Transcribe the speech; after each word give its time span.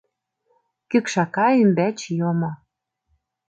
Кӱкшака 0.89 1.47
ӱмбач 1.61 1.97
йомо. 2.17 2.51